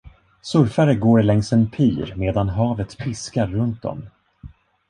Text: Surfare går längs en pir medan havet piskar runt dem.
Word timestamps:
Surfare 0.41 0.93
går 0.95 1.23
längs 1.23 1.53
en 1.53 1.69
pir 1.69 2.13
medan 2.17 2.49
havet 2.49 2.97
piskar 2.97 3.47
runt 3.47 3.81
dem. 3.81 4.03